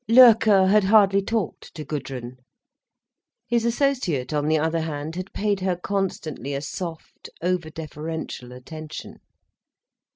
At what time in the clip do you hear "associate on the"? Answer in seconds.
3.65-4.57